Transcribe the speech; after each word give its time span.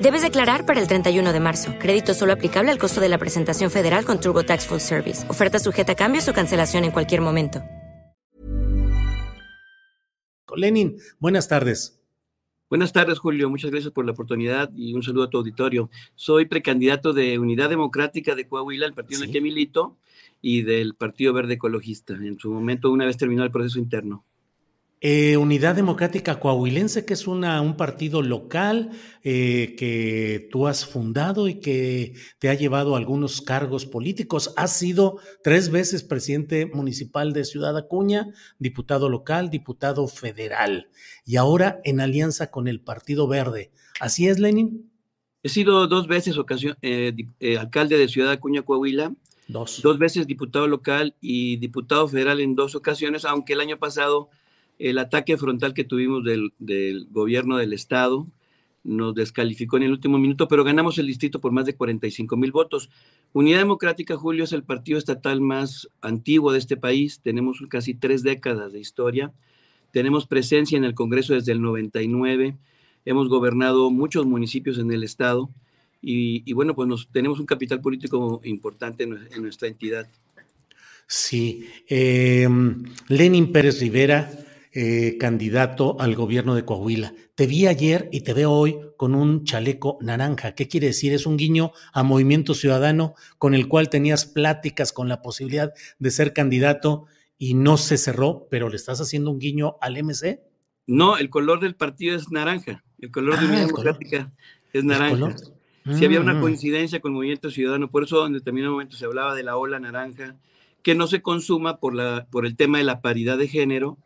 Debes 0.00 0.22
declarar 0.22 0.64
para 0.64 0.80
el 0.80 0.86
31 0.86 1.32
de 1.32 1.40
marzo. 1.40 1.74
Crédito 1.80 2.14
solo 2.14 2.32
aplicable 2.32 2.70
al 2.70 2.78
costo 2.78 3.00
de 3.00 3.08
la 3.08 3.18
presentación 3.18 3.68
federal 3.68 4.04
con 4.04 4.20
TurboTax 4.20 4.66
Full 4.66 4.78
Service. 4.78 5.28
Oferta 5.28 5.58
sujeta 5.58 5.92
a 5.92 5.96
cambios 5.96 6.28
o 6.28 6.32
cancelación 6.32 6.84
en 6.84 6.92
cualquier 6.92 7.20
momento. 7.20 7.62
Lenin, 10.56 10.96
buenas 11.18 11.48
tardes. 11.48 12.00
Buenas 12.68 12.92
tardes, 12.92 13.18
Julio. 13.18 13.48
Muchas 13.48 13.70
gracias 13.70 13.92
por 13.92 14.04
la 14.04 14.12
oportunidad 14.12 14.70
y 14.76 14.94
un 14.94 15.02
saludo 15.02 15.24
a 15.24 15.30
tu 15.30 15.38
auditorio. 15.38 15.90
Soy 16.14 16.46
precandidato 16.46 17.12
de 17.12 17.38
Unidad 17.38 17.70
Democrática 17.70 18.34
de 18.34 18.46
Coahuila, 18.46 18.86
el 18.86 18.94
partido 18.94 19.22
en 19.22 19.28
el 19.28 19.32
que 19.32 19.40
milito, 19.40 19.96
y 20.40 20.62
del 20.62 20.94
Partido 20.94 21.32
Verde 21.32 21.54
Ecologista, 21.54 22.14
en 22.14 22.38
su 22.38 22.52
momento, 22.52 22.90
una 22.90 23.06
vez 23.06 23.16
terminado 23.16 23.46
el 23.46 23.52
proceso 23.52 23.78
interno. 23.78 24.24
Eh, 25.00 25.36
Unidad 25.36 25.76
Democrática 25.76 26.40
Coahuilense, 26.40 27.04
que 27.04 27.14
es 27.14 27.28
una, 27.28 27.60
un 27.60 27.76
partido 27.76 28.20
local 28.20 28.90
eh, 29.22 29.76
que 29.78 30.48
tú 30.50 30.66
has 30.66 30.86
fundado 30.86 31.46
y 31.46 31.60
que 31.60 32.14
te 32.40 32.48
ha 32.48 32.54
llevado 32.54 32.94
a 32.94 32.98
algunos 32.98 33.40
cargos 33.40 33.86
políticos. 33.86 34.52
Has 34.56 34.76
sido 34.76 35.18
tres 35.44 35.70
veces 35.70 36.02
presidente 36.02 36.66
municipal 36.66 37.32
de 37.32 37.44
Ciudad 37.44 37.76
Acuña, 37.76 38.34
diputado 38.58 39.08
local, 39.08 39.50
diputado 39.50 40.08
federal 40.08 40.88
y 41.24 41.36
ahora 41.36 41.80
en 41.84 42.00
alianza 42.00 42.50
con 42.50 42.66
el 42.66 42.80
Partido 42.80 43.28
Verde. 43.28 43.70
¿Así 44.00 44.26
es, 44.26 44.40
Lenin? 44.40 44.90
He 45.44 45.48
sido 45.48 45.86
dos 45.86 46.08
veces 46.08 46.38
ocasión, 46.38 46.76
eh, 46.82 47.14
alcalde 47.56 47.98
de 47.98 48.08
Ciudad 48.08 48.32
Acuña, 48.32 48.62
Coahuila. 48.62 49.14
Dos. 49.46 49.80
Dos 49.80 49.98
veces 49.98 50.26
diputado 50.26 50.66
local 50.66 51.14
y 51.20 51.56
diputado 51.56 52.06
federal 52.08 52.40
en 52.40 52.56
dos 52.56 52.74
ocasiones, 52.74 53.24
aunque 53.24 53.52
el 53.54 53.60
año 53.60 53.78
pasado 53.78 54.28
el 54.78 54.98
ataque 54.98 55.36
frontal 55.36 55.74
que 55.74 55.84
tuvimos 55.84 56.24
del, 56.24 57.06
gobierno 57.10 57.56
del 57.56 57.72
estado 57.72 58.26
nos 58.84 59.14
descalificó 59.14 59.76
en 59.76 59.82
el 59.82 59.90
último 59.90 60.18
minuto, 60.18 60.48
pero 60.48 60.64
ganamos 60.64 60.98
el 60.98 61.06
distrito 61.06 61.40
por 61.40 61.52
más 61.52 61.66
de 61.66 61.74
45 61.74 62.36
mil 62.36 62.52
votos. 62.52 62.88
Unidad 63.32 63.58
Democrática, 63.58 64.16
Julio, 64.16 64.44
es 64.44 64.52
el 64.52 64.62
partido 64.62 64.98
estatal 64.98 65.40
más 65.40 65.88
antiguo 66.00 66.52
de 66.52 66.58
este 66.58 66.76
país. 66.76 67.20
Tenemos 67.20 67.58
casi 67.68 67.94
tres 67.94 68.22
décadas 68.22 68.72
de 68.72 68.80
historia. 68.80 69.32
Tenemos 69.92 70.26
presencia 70.26 70.78
en 70.78 70.84
el 70.84 70.94
Congreso 70.94 71.34
desde 71.34 71.52
el 71.52 71.60
99. 71.60 72.56
Hemos 73.04 73.28
gobernado 73.28 73.90
muchos 73.90 74.24
municipios 74.26 74.78
en 74.78 74.90
el 74.92 75.02
estado. 75.02 75.50
Y, 76.00 76.50
bueno, 76.52 76.74
pues 76.74 76.88
nos, 76.88 77.08
tenemos 77.08 77.40
un 77.40 77.46
capital 77.46 77.80
político 77.80 78.40
importante 78.44 79.04
en, 79.04 79.42
nuestra 79.42 79.68
entidad. 79.68 80.08
Sí. 81.06 81.68
Em, 81.88 82.84
Lenin 83.08 83.50
Pérez 83.50 83.80
Rivera 83.80 84.30
eh, 84.80 85.16
candidato 85.18 85.96
al 85.98 86.14
gobierno 86.14 86.54
de 86.54 86.64
Coahuila. 86.64 87.12
Te 87.34 87.48
vi 87.48 87.66
ayer 87.66 88.08
y 88.12 88.20
te 88.20 88.32
veo 88.32 88.52
hoy 88.52 88.78
con 88.96 89.16
un 89.16 89.42
chaleco 89.42 89.98
naranja. 90.00 90.54
¿Qué 90.54 90.68
quiere 90.68 90.86
decir? 90.86 91.12
Es 91.12 91.26
un 91.26 91.36
guiño 91.36 91.72
a 91.92 92.04
Movimiento 92.04 92.54
Ciudadano 92.54 93.14
con 93.38 93.54
el 93.54 93.66
cual 93.66 93.88
tenías 93.88 94.24
pláticas 94.24 94.92
con 94.92 95.08
la 95.08 95.20
posibilidad 95.20 95.72
de 95.98 96.10
ser 96.12 96.32
candidato 96.32 97.06
y 97.36 97.54
no 97.54 97.76
se 97.76 97.98
cerró, 97.98 98.46
pero 98.52 98.68
le 98.68 98.76
estás 98.76 99.00
haciendo 99.00 99.32
un 99.32 99.40
guiño 99.40 99.78
al 99.80 100.00
MC. 100.00 100.44
No, 100.86 101.16
el 101.16 101.28
color 101.28 101.58
del 101.58 101.74
partido 101.74 102.14
es 102.14 102.30
naranja. 102.30 102.84
El 103.00 103.10
color 103.10 103.34
de 103.34 103.46
ah, 103.46 103.48
Unidad 103.48 103.66
Democrática 103.66 104.32
es 104.72 104.84
naranja. 104.84 105.34
Sí 105.92 106.04
había 106.04 106.20
una 106.20 106.34
mm. 106.34 106.40
coincidencia 106.40 107.00
con 107.00 107.14
Movimiento 107.14 107.50
Ciudadano, 107.50 107.90
por 107.90 108.04
eso 108.04 108.24
en 108.24 108.34
determinado 108.34 108.74
momento 108.74 108.96
se 108.96 109.06
hablaba 109.06 109.34
de 109.34 109.42
la 109.42 109.56
ola 109.56 109.80
naranja, 109.80 110.36
que 110.84 110.94
no 110.94 111.08
se 111.08 111.20
consuma 111.20 111.80
por, 111.80 111.96
la, 111.96 112.28
por 112.30 112.46
el 112.46 112.54
tema 112.54 112.78
de 112.78 112.84
la 112.84 113.00
paridad 113.00 113.38
de 113.38 113.48
género, 113.48 113.98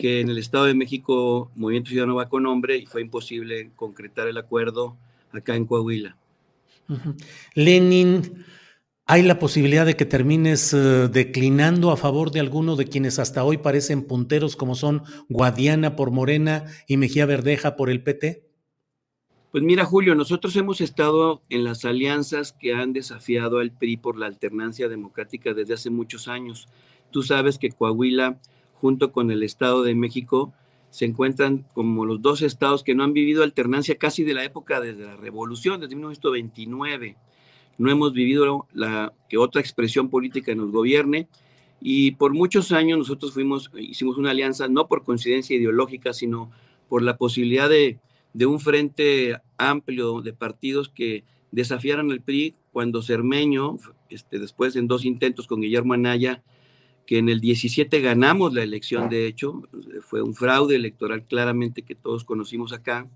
que 0.00 0.20
en 0.20 0.30
el 0.30 0.38
Estado 0.38 0.64
de 0.64 0.74
México 0.74 1.50
Movimiento 1.54 1.90
Ciudadano 1.90 2.14
va 2.14 2.30
con 2.30 2.44
nombre 2.44 2.78
y 2.78 2.86
fue 2.86 3.02
imposible 3.02 3.70
concretar 3.76 4.28
el 4.28 4.38
acuerdo 4.38 4.96
acá 5.30 5.54
en 5.54 5.66
Coahuila. 5.66 6.16
Lenin, 7.54 8.46
¿hay 9.04 9.22
la 9.22 9.38
posibilidad 9.38 9.84
de 9.84 9.96
que 9.96 10.06
termines 10.06 10.72
eh, 10.72 11.08
declinando 11.08 11.90
a 11.90 11.98
favor 11.98 12.30
de 12.30 12.40
alguno 12.40 12.76
de 12.76 12.86
quienes 12.86 13.18
hasta 13.18 13.44
hoy 13.44 13.58
parecen 13.58 14.02
punteros 14.02 14.56
como 14.56 14.74
son 14.74 15.02
Guadiana 15.28 15.96
por 15.96 16.10
Morena 16.10 16.64
y 16.88 16.96
Mejía 16.96 17.26
Verdeja 17.26 17.76
por 17.76 17.90
el 17.90 18.02
PT? 18.02 18.48
Pues 19.52 19.62
mira, 19.62 19.84
Julio, 19.84 20.14
nosotros 20.14 20.56
hemos 20.56 20.80
estado 20.80 21.42
en 21.50 21.62
las 21.62 21.84
alianzas 21.84 22.52
que 22.52 22.72
han 22.72 22.94
desafiado 22.94 23.58
al 23.58 23.70
PRI 23.70 23.98
por 23.98 24.16
la 24.16 24.26
alternancia 24.26 24.88
democrática 24.88 25.52
desde 25.52 25.74
hace 25.74 25.90
muchos 25.90 26.26
años. 26.26 26.68
Tú 27.10 27.22
sabes 27.22 27.58
que 27.58 27.70
Coahuila 27.70 28.40
junto 28.80 29.12
con 29.12 29.30
el 29.30 29.42
Estado 29.42 29.82
de 29.82 29.94
México, 29.94 30.52
se 30.90 31.04
encuentran 31.04 31.66
como 31.74 32.04
los 32.04 32.20
dos 32.20 32.42
estados 32.42 32.82
que 32.82 32.94
no 32.94 33.04
han 33.04 33.12
vivido 33.12 33.42
alternancia 33.42 33.96
casi 33.96 34.24
de 34.24 34.34
la 34.34 34.44
época 34.44 34.80
desde 34.80 35.04
la 35.04 35.16
revolución, 35.16 35.80
desde 35.80 35.94
1929. 35.94 37.16
No 37.78 37.90
hemos 37.90 38.12
vivido 38.12 38.66
la 38.72 39.12
que 39.28 39.38
otra 39.38 39.60
expresión 39.60 40.08
política 40.10 40.54
nos 40.54 40.72
gobierne 40.72 41.28
y 41.80 42.12
por 42.12 42.34
muchos 42.34 42.72
años 42.72 42.98
nosotros 42.98 43.32
fuimos, 43.32 43.70
hicimos 43.78 44.18
una 44.18 44.32
alianza 44.32 44.68
no 44.68 44.88
por 44.88 45.04
coincidencia 45.04 45.56
ideológica, 45.56 46.12
sino 46.12 46.50
por 46.88 47.02
la 47.02 47.16
posibilidad 47.16 47.68
de, 47.68 47.98
de 48.32 48.46
un 48.46 48.60
frente 48.60 49.38
amplio 49.56 50.20
de 50.20 50.32
partidos 50.32 50.88
que 50.88 51.24
desafiaran 51.52 52.10
al 52.10 52.20
PRI 52.20 52.54
cuando 52.72 53.02
Cermeño, 53.02 53.78
este, 54.08 54.38
después 54.38 54.76
en 54.76 54.88
dos 54.88 55.04
intentos 55.04 55.46
con 55.46 55.60
Guillermo 55.60 55.94
Anaya, 55.94 56.42
que 57.10 57.18
en 57.18 57.28
el 57.28 57.40
17 57.40 58.00
ganamos 58.02 58.54
la 58.54 58.62
elección, 58.62 59.08
de 59.08 59.26
hecho, 59.26 59.64
fue 60.00 60.22
un 60.22 60.32
fraude 60.32 60.76
electoral 60.76 61.24
claramente 61.24 61.82
que 61.82 61.96
todos 61.96 62.22
conocimos 62.22 62.72
acá, 62.72 63.08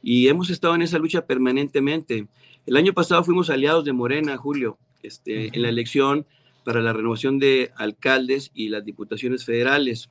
y 0.00 0.28
hemos 0.28 0.48
estado 0.48 0.76
en 0.76 0.82
esa 0.82 1.00
lucha 1.00 1.26
permanentemente. 1.26 2.28
El 2.66 2.76
año 2.76 2.92
pasado 2.92 3.24
fuimos 3.24 3.50
aliados 3.50 3.84
de 3.84 3.92
Morena, 3.92 4.36
Julio, 4.36 4.78
este, 5.02 5.50
en 5.52 5.62
la 5.62 5.70
elección 5.70 6.24
para 6.64 6.80
la 6.80 6.92
renovación 6.92 7.40
de 7.40 7.72
alcaldes 7.74 8.52
y 8.54 8.68
las 8.68 8.84
diputaciones 8.84 9.44
federales. 9.44 10.08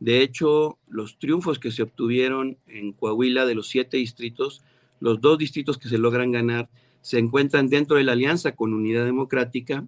De 0.00 0.22
hecho, 0.22 0.76
los 0.88 1.18
triunfos 1.20 1.60
que 1.60 1.70
se 1.70 1.84
obtuvieron 1.84 2.58
en 2.66 2.90
Coahuila 2.90 3.46
de 3.46 3.54
los 3.54 3.68
siete 3.68 3.98
distritos, 3.98 4.64
los 4.98 5.20
dos 5.20 5.38
distritos 5.38 5.78
que 5.78 5.88
se 5.88 5.98
logran 5.98 6.32
ganar, 6.32 6.68
se 7.00 7.20
encuentran 7.20 7.68
dentro 7.68 7.96
de 7.96 8.02
la 8.02 8.14
alianza 8.14 8.56
con 8.56 8.74
Unidad 8.74 9.04
Democrática 9.04 9.86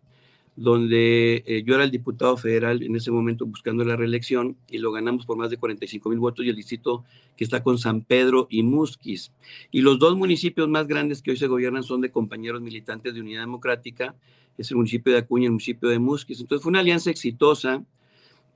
donde 0.59 1.45
eh, 1.47 1.63
yo 1.65 1.77
era 1.77 1.85
el 1.85 1.93
diputado 1.93 2.37
federal 2.37 2.83
en 2.83 2.97
ese 2.97 3.13
momento 3.13 3.47
buscando 3.47 3.85
la 3.85 3.95
reelección 3.95 4.57
y 4.69 4.79
lo 4.79 4.91
ganamos 4.91 5.25
por 5.25 5.37
más 5.37 5.51
de 5.51 5.57
45 5.57 6.11
mil 6.11 6.19
votos 6.19 6.45
y 6.45 6.49
el 6.49 6.57
distrito 6.57 7.05
que 7.37 7.45
está 7.45 7.63
con 7.63 7.79
San 7.79 8.03
Pedro 8.03 8.49
y 8.51 8.65
Musquis. 8.65 9.31
Y 9.71 9.83
los 9.83 10.01
dos 10.01 10.17
municipios 10.17 10.69
más 10.69 10.89
grandes 10.89 11.23
que 11.23 11.31
hoy 11.31 11.37
se 11.37 11.47
gobiernan 11.47 11.85
son 11.85 12.01
de 12.01 12.11
compañeros 12.11 12.61
militantes 12.61 13.15
de 13.15 13.21
Unidad 13.21 13.43
Democrática, 13.43 14.17
es 14.57 14.69
el 14.73 14.79
municipio 14.79 15.13
de 15.13 15.21
Acuña 15.21 15.45
y 15.45 15.47
el 15.47 15.53
municipio 15.53 15.91
de 15.91 16.01
Musquis. 16.01 16.41
Entonces 16.41 16.65
fue 16.65 16.71
una 16.71 16.81
alianza 16.81 17.11
exitosa, 17.11 17.85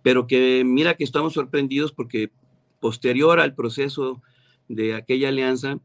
pero 0.02 0.26
que 0.26 0.64
mira 0.66 0.94
que 0.94 1.05
estamos 1.05 1.34
sorprendidos 1.34 1.93
porque 1.93 2.32
posterior 2.81 3.38
al 3.38 3.55
proceso 3.55 4.20
de 4.66 4.96
aquella 4.96 5.28
alianza, 5.28 5.78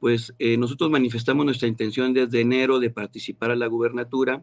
pues 0.00 0.34
eh, 0.40 0.56
nosotros 0.56 0.90
manifestamos 0.90 1.44
nuestra 1.44 1.68
intención 1.68 2.12
desde 2.12 2.40
enero 2.40 2.80
de 2.80 2.90
participar 2.90 3.52
a 3.52 3.56
la 3.56 3.68
gubernatura 3.68 4.42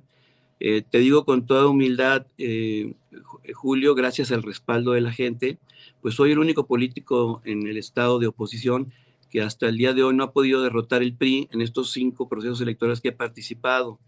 eh, 0.59 0.83
te 0.89 0.99
digo 0.99 1.25
con 1.25 1.45
toda 1.45 1.67
humildad, 1.67 2.27
eh, 2.37 2.93
Julio, 3.53 3.95
gracias 3.95 4.31
al 4.31 4.43
respaldo 4.43 4.91
de 4.91 5.01
la 5.01 5.11
gente, 5.11 5.59
pues 6.01 6.15
soy 6.15 6.31
el 6.31 6.39
único 6.39 6.65
político 6.65 7.41
en 7.45 7.67
el 7.67 7.77
estado 7.77 8.19
de 8.19 8.27
oposición 8.27 8.91
que 9.29 9.41
hasta 9.41 9.67
el 9.67 9.77
día 9.77 9.93
de 9.93 10.03
hoy 10.03 10.15
no 10.15 10.23
ha 10.23 10.31
podido 10.31 10.61
derrotar 10.61 11.01
el 11.01 11.13
PRI 11.13 11.49
en 11.51 11.61
estos 11.61 11.91
cinco 11.91 12.29
procesos 12.29 12.61
electorales 12.61 13.01
que 13.01 13.09
he 13.09 13.13
participado. 13.13 13.99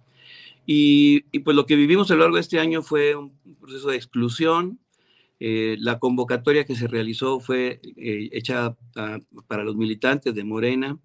Y, 0.65 1.21
pues 1.39 1.55
lo 1.55 1.65
que 1.65 1.75
vivimos 1.75 2.11
a 2.11 2.13
lo 2.13 2.21
largo 2.21 2.35
de 2.35 2.41
este 2.41 2.59
año 2.59 2.83
fue 2.83 3.15
un 3.15 3.33
proceso 3.59 3.89
de 3.89 3.95
exclusión. 3.95 4.79
Eh, 5.39 5.77
la 5.79 5.99
convocatoria 5.99 6.65
que 6.65 6.75
se 6.75 6.87
realizó 6.87 7.39
fue 7.39 7.79
eh, 7.97 8.29
hecha 8.33 8.75
para 9.47 9.63
los 9.63 9.75
militantes 9.75 10.35
de 10.35 10.43
Morena 10.43 10.99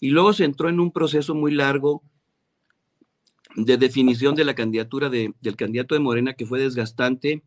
y 0.00 0.10
luego 0.10 0.32
se 0.32 0.44
entró 0.44 0.68
en 0.68 0.80
un 0.80 0.92
proceso 0.92 1.34
muy 1.34 1.52
largo 1.52 2.02
de 3.56 3.76
definición 3.76 4.34
de 4.34 4.44
la 4.44 4.54
candidatura 4.54 5.10
del 5.10 5.56
candidato 5.56 5.94
de 5.94 6.00
Morena 6.00 6.34
que 6.34 6.46
fue 6.46 6.60
desgastante, 6.60 7.42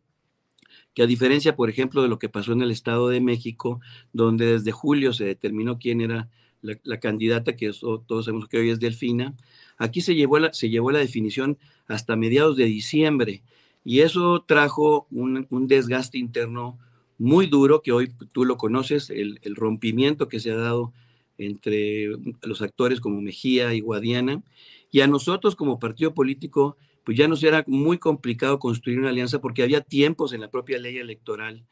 que 0.92 1.02
a 1.02 1.06
diferencia, 1.06 1.56
por 1.56 1.70
ejemplo, 1.70 2.02
de 2.02 2.08
lo 2.08 2.18
que 2.18 2.28
pasó 2.28 2.52
en 2.52 2.62
el 2.62 2.70
Estado 2.70 3.08
de 3.08 3.20
México, 3.20 3.80
donde 4.12 4.52
desde 4.52 4.72
julio 4.72 5.12
se 5.12 5.24
determinó 5.24 5.78
quién 5.78 6.00
era 6.00 6.28
la, 6.62 6.98
candidata, 6.98 7.56
que 7.56 7.70
todos 7.80 8.24
sabemos 8.24 8.48
que 8.48 8.58
hoy 8.58 8.70
es 8.70 8.80
Delfina, 8.80 9.34
aquí 9.76 10.00
se 10.00 10.14
llevó, 10.14 10.38
la, 10.38 10.52
se 10.52 10.70
llevó 10.70 10.90
la 10.92 11.00
definición 11.00 11.58
hasta 11.86 12.16
mediados 12.16 12.56
de 12.56 12.64
diciembre. 12.64 13.42
Y 13.84 14.00
eso 14.00 14.44
trajo 14.46 15.06
un, 15.10 15.46
desgaste 15.68 16.16
interno 16.16 16.78
muy 17.18 17.46
duro, 17.46 17.82
que 17.82 17.92
hoy 17.92 18.12
tú 18.32 18.44
lo 18.44 18.56
conoces, 18.56 19.10
el, 19.10 19.40
el 19.42 19.56
rompimiento 19.56 20.28
que 20.28 20.40
se 20.40 20.52
ha 20.52 20.56
dado 20.56 20.92
entre 21.38 22.08
los 22.42 22.62
actores 22.62 23.00
como 23.00 23.20
Mejía 23.20 23.74
y 23.74 23.80
Guadiana, 23.80 24.42
y 24.90 25.00
a 25.00 25.06
nosotros 25.06 25.56
como 25.56 25.78
partido 25.78 26.14
político, 26.14 26.76
pues 27.04 27.18
ya 27.18 27.28
nos 27.28 27.42
era 27.42 27.64
muy 27.66 27.98
complicado 27.98 28.58
construir 28.58 28.98
una 28.98 29.10
alianza 29.10 29.40
porque 29.40 29.62
había 29.62 29.80
tiempos 29.80 30.32
en 30.32 30.40
la 30.40 30.50
propia 30.50 30.78
ley 30.78 30.98
electoral 30.98 31.64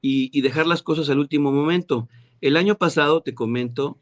y, 0.00 0.40
dejar 0.42 0.66
las 0.66 0.82
cosas 0.82 1.08
al 1.08 1.18
último 1.18 1.50
momento. 1.50 2.08
El 2.42 2.58
año 2.58 2.76
pasado, 2.76 3.22
te 3.22 3.34
comento, 3.34 3.98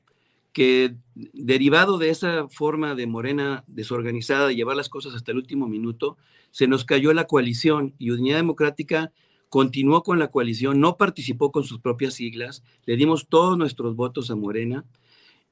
que 0.53 0.97
derivado 1.15 1.97
de 1.97 2.11
esa 2.11 2.49
forma 2.49 2.95
de 2.97 3.07
Morena 3.07 3.63
desorganizada 3.69 4.49
de 4.49 4.57
llevar 4.57 4.77
las 4.77 4.89
cosas 4.89 5.15
hasta 5.15 5.31
el 5.31 5.39
último 5.39 5.69
minuto, 5.69 6.17
se 6.51 6.67
nos 6.67 6.85
cayó 6.85 7.13
la 7.15 7.27
coalición 7.27 7.95
y 7.99 8.11
Unidad 8.11 8.39
Democrática 8.39 9.13
continuó 9.53 10.03
con 10.03 10.19
la 10.19 10.29
coalición, 10.29 10.81
no 10.81 10.97
participó 10.97 11.53
con 11.53 11.65
sus 11.65 11.79
propias 11.79 12.15
siglas, 12.15 12.65
le 12.87 12.97
dimos 12.97 13.29
todos 13.29 13.59
nuestros 13.59 13.95
votos 13.95 14.31
a 14.31 14.35
Morena 14.35 14.87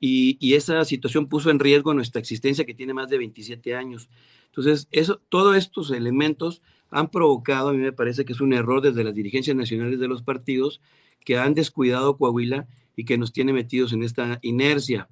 y, 0.01 0.55
esa 0.55 0.83
situación 0.87 1.29
puso 1.29 1.51
en 1.51 1.59
riesgo 1.59 1.93
nuestra 1.93 2.19
existencia 2.19 2.65
que 2.65 2.73
tiene 2.73 2.95
más 2.95 3.11
de 3.11 3.19
27 3.19 3.75
años. 3.75 4.09
Entonces, 4.47 4.89
eso, 4.91 5.21
todos 5.29 5.55
estos 5.55 5.91
elementos 5.91 6.63
han 6.89 7.11
provocado, 7.11 7.69
a 7.69 7.73
mí 7.75 7.79
me 7.79 7.93
parece 7.93 8.25
que 8.25 8.33
es 8.33 8.41
un 8.41 8.55
error 8.55 8.81
desde 8.81 9.05
las 9.05 9.15
dirigencias 9.15 9.55
nacionales 9.55 10.01
de 10.01 10.09
los 10.09 10.23
partidos 10.23 10.81
que 11.27 11.37
han 11.37 11.53
descuidado 11.53 12.17
Coahuila 12.17 12.69
y 12.97 13.05
que 13.05 13.19
nos 13.19 13.35
tiene 13.35 13.53
metidos 13.53 13.93
en 13.93 14.03
esta 14.03 14.39
inercia. 14.41 15.11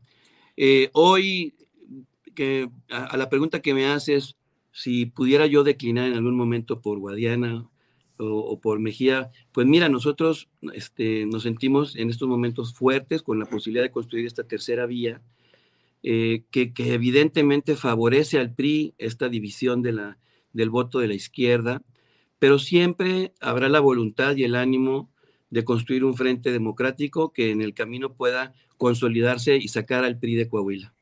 Eh, 0.57 0.89
hoy, 0.95 1.57
que, 2.35 2.71
a, 2.89 3.19
la 3.19 3.29
pregunta 3.29 3.61
que 3.61 3.75
me 3.75 3.85
haces, 3.85 4.37
si 4.73 5.05
pudiera 5.05 5.45
yo 5.45 5.63
declinar 5.63 6.09
en 6.09 6.15
algún 6.15 6.39
momento 6.39 6.81
por 6.81 6.99
Guadiana 6.99 7.69
o, 8.19 8.61
por 8.61 8.81
Mejía, 8.81 9.31
pues 9.53 9.67
mira, 9.67 9.89
nosotros 9.89 10.49
este, 10.73 11.27
nos 11.27 11.45
sentimos 11.45 11.97
en 11.97 12.11
estos 12.11 12.29
momentos 12.29 12.75
fuertes 12.75 13.23
con 13.23 13.39
la 13.39 13.47
posibilidad 13.47 13.85
de 13.85 13.91
construir 13.91 14.27
esta 14.27 14.45
tercera 14.45 14.87
vía, 14.87 15.23
eh, 16.03 16.45
que, 16.51 16.73
evidentemente 16.77 17.77
favorece 17.77 18.39
al 18.39 18.55
PRI 18.55 18.95
esta 18.99 19.29
división 19.29 19.83
de 19.83 19.93
la, 19.93 20.19
del 20.53 20.71
voto 20.71 20.99
de 20.99 21.09
la 21.09 21.15
izquierda, 21.15 21.83
pero 22.39 22.59
siempre 22.59 23.33
habrá 23.41 23.69
la 23.69 23.81
voluntad 23.81 24.37
y 24.37 24.45
el 24.45 24.55
ánimo 24.55 25.11
de 25.51 25.65
construir 25.65 26.05
un 26.05 26.15
frente 26.15 26.53
democrático 26.53 27.33
que 27.33 27.51
en 27.51 27.63
el 27.63 27.75
camino 27.75 28.15
pueda 28.15 28.55
consolidarse 28.77 29.57
y 29.57 29.69
sacar 29.69 30.05
al 30.05 30.19
PRI 30.19 30.35
de 30.37 30.49
Coahuila. 30.49 30.95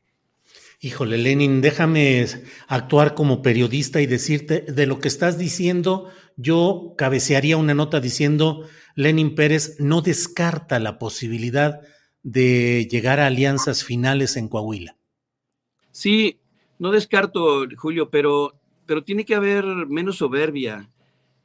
Híjole, 0.81 1.17
Lenin, 1.17 1.63
déjame 1.63 2.27
actuar 2.69 3.15
como 3.15 3.41
periodista 3.41 4.01
y 4.03 4.07
decirte 4.07 4.61
de 4.61 4.87
lo 4.87 4.99
que 4.99 5.09
estás 5.09 5.39
diciendo, 5.39 6.11
yo 6.37 6.95
cabecearía 6.99 7.57
una 7.57 7.75
nota 7.75 8.01
diciendo, 8.01 8.69
Lenin 8.95 9.35
Pérez 9.35 9.77
no 9.79 10.03
descarta 10.03 10.79
la 10.79 10.99
posibilidad 10.99 11.81
de 12.23 12.89
llegar 12.91 13.21
a 13.21 13.27
alianzas 13.27 13.85
finales 13.85 14.37
en 14.37 14.49
Coahuila. 14.49 14.97
Sí, 15.93 16.41
no 16.79 16.91
descarto, 16.91 17.67
Julio, 17.77 18.11
pero, 18.11 18.55
pero 18.85 19.03
tiene 19.03 19.25
que 19.25 19.35
haber 19.35 19.65
menos 19.65 20.17
soberbia. 20.17 20.91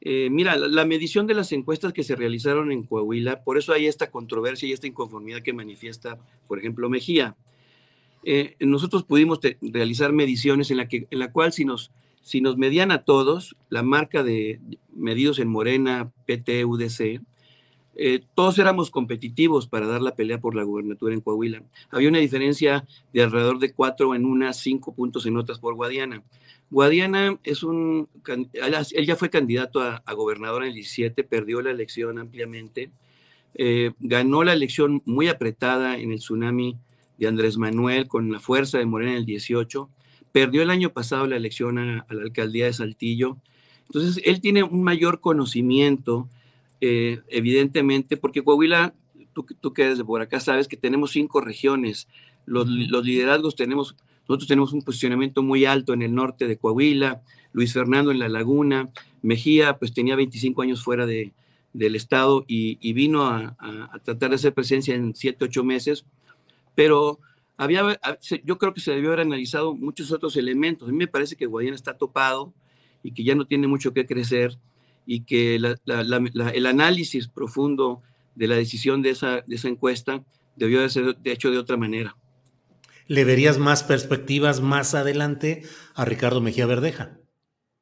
Eh, 0.00 0.28
mira, 0.30 0.56
la, 0.56 0.84
medición 0.84 1.26
de 1.26 1.34
las 1.34 1.52
encuestas 1.52 1.92
que 1.92 2.02
se 2.02 2.16
realizaron 2.16 2.72
en 2.72 2.82
Coahuila, 2.82 3.44
por 3.44 3.56
eso 3.56 3.72
hay 3.72 3.86
esta 3.86 4.10
controversia 4.10 4.68
y 4.68 4.72
esta 4.72 4.88
inconformidad 4.88 5.42
que 5.42 5.52
manifiesta, 5.52 6.18
por 6.48 6.58
ejemplo, 6.58 6.90
Mejía. 6.90 7.36
Eh, 8.24 8.56
nosotros 8.60 9.04
pudimos 9.04 9.40
realizar 9.60 10.12
mediciones 10.12 10.70
en 10.70 10.76
la, 10.76 10.88
que, 10.88 11.06
en 11.10 11.18
la 11.18 11.32
cual 11.32 11.52
si 11.52 11.64
nos, 11.64 11.90
si 12.22 12.40
nos 12.40 12.56
medían 12.56 12.90
a 12.90 13.02
todos, 13.02 13.56
la 13.68 13.82
marca 13.82 14.22
de 14.22 14.60
medidos 14.94 15.38
en 15.38 15.48
Morena, 15.48 16.12
PT, 16.26 16.64
UDC, 16.64 17.20
eh, 17.94 18.22
todos 18.34 18.58
éramos 18.58 18.90
competitivos 18.90 19.66
para 19.66 19.86
dar 19.86 20.00
la 20.00 20.16
pelea 20.16 20.40
por 20.40 20.54
la 20.54 20.62
gubernatura 20.62 21.12
en 21.12 21.20
Coahuila. 21.20 21.62
Había 21.90 22.08
una 22.08 22.18
diferencia 22.18 22.86
de 23.12 23.22
alrededor 23.22 23.58
de 23.58 23.72
cuatro 23.72 24.14
en 24.14 24.24
unas, 24.24 24.58
cinco 24.58 24.94
puntos 24.94 25.26
en 25.26 25.36
otras 25.36 25.58
por 25.58 25.74
Guadiana. 25.74 26.22
Guadiana 26.70 27.38
es 27.44 27.62
un, 27.62 28.08
él 28.54 29.06
ya 29.06 29.16
fue 29.16 29.28
candidato 29.28 29.80
a, 29.82 30.02
gobernador 30.14 30.62
en 30.62 30.68
el 30.68 30.74
17, 30.74 31.22
perdió 31.24 31.60
la 31.60 31.70
elección 31.70 32.18
ampliamente, 32.18 32.90
eh, 33.54 33.92
ganó 34.00 34.42
la 34.42 34.54
elección 34.54 35.02
muy 35.04 35.28
apretada 35.28 35.98
en 35.98 36.12
el 36.12 36.18
tsunami 36.18 36.78
de 37.18 37.28
Andrés 37.28 37.56
Manuel 37.56 38.08
con 38.08 38.30
la 38.32 38.40
fuerza 38.40 38.78
de 38.78 38.86
Morena 38.86 39.12
en 39.12 39.18
el 39.18 39.26
18, 39.26 39.88
perdió 40.32 40.62
el 40.62 40.70
año 40.70 40.90
pasado 40.90 41.26
la 41.26 41.36
elección 41.36 41.78
a, 41.78 42.06
la 42.08 42.22
alcaldía 42.22 42.66
de 42.66 42.72
Saltillo. 42.72 43.36
Entonces, 43.86 44.22
él 44.24 44.40
tiene 44.40 44.62
un 44.62 44.82
mayor 44.82 45.20
conocimiento, 45.20 46.28
eh, 46.80 47.20
evidentemente, 47.28 48.16
porque 48.16 48.42
Coahuila, 48.42 48.94
tú, 49.32 49.46
tú 49.60 49.72
que 49.72 49.82
eres 49.82 49.98
de 49.98 50.04
por 50.04 50.22
acá, 50.22 50.40
sabes 50.40 50.68
que 50.68 50.76
tenemos 50.76 51.12
cinco 51.12 51.40
regiones. 51.40 52.08
Los, 52.46 52.66
los, 52.66 53.04
liderazgos 53.04 53.54
tenemos, 53.54 53.94
nosotros 54.28 54.48
tenemos 54.48 54.72
un 54.72 54.82
posicionamiento 54.82 55.42
muy 55.42 55.64
alto 55.64 55.92
en 55.92 56.02
el 56.02 56.14
norte 56.14 56.48
de 56.48 56.56
Coahuila, 56.56 57.22
Luis 57.52 57.72
Fernando 57.72 58.10
en 58.10 58.18
La 58.18 58.28
Laguna, 58.28 58.90
Mejía, 59.20 59.78
pues 59.78 59.92
tenía 59.92 60.16
25 60.16 60.62
años 60.62 60.82
fuera 60.82 61.06
de, 61.06 61.32
del 61.72 61.94
Estado 61.94 62.44
y, 62.48 62.92
vino 62.92 63.26
a, 63.26 63.56
a, 63.58 63.98
tratar 64.00 64.30
de 64.30 64.36
hacer 64.36 64.52
presencia 64.52 64.94
en 64.94 65.14
7, 65.14 65.44
8 65.44 65.62
meses 65.62 66.04
pero 66.74 67.18
había, 67.56 67.98
yo 68.44 68.58
creo 68.58 68.74
que 68.74 68.80
se 68.80 68.92
debió 68.92 69.08
haber 69.08 69.20
analizado 69.20 69.74
muchos 69.74 70.10
otros 70.12 70.36
elementos. 70.36 70.88
A 70.88 70.92
mí 70.92 70.98
me 70.98 71.08
parece 71.08 71.36
que 71.36 71.46
Guadiana 71.46 71.76
está 71.76 71.96
topado 71.96 72.52
y 73.02 73.12
que 73.12 73.24
ya 73.24 73.34
no 73.34 73.46
tiene 73.46 73.66
mucho 73.66 73.92
que 73.92 74.06
crecer 74.06 74.58
y 75.06 75.20
que 75.20 75.56
el 75.56 76.66
análisis 76.66 77.28
profundo 77.28 78.00
de 78.34 78.48
la 78.48 78.56
decisión 78.56 79.02
de 79.02 79.10
esa, 79.10 79.42
de 79.42 79.56
esa 79.56 79.68
encuesta 79.68 80.24
debió 80.56 80.80
de 80.80 80.90
ser 80.90 81.16
de 81.16 81.32
hecho 81.32 81.50
de 81.50 81.58
otra 81.58 81.76
manera. 81.76 82.16
¿Le 83.06 83.24
verías 83.24 83.58
más 83.58 83.82
perspectivas 83.82 84.60
más 84.60 84.94
adelante 84.94 85.64
a 85.94 86.04
Ricardo 86.04 86.40
Mejía 86.40 86.66
Verdeja? 86.66 87.18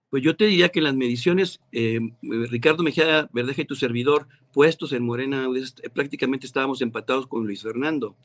Pues 0.08 0.24
yo 0.24 0.34
te 0.34 0.46
diría 0.46 0.70
que 0.70 0.80
las 0.80 0.94
mediciones, 0.94 1.60
eh, 1.70 2.00
Ricardo 2.22 2.82
Mejía 2.82 3.28
Verdeja 3.32 3.62
y 3.62 3.66
tu 3.66 3.76
servidor, 3.76 4.26
puestos 4.52 4.92
en 4.92 5.04
Morena, 5.04 5.46
prácticamente 5.94 6.46
estábamos 6.46 6.82
empatados 6.82 7.28
con 7.28 7.46
Luis 7.46 7.62
Fernando. 7.62 8.16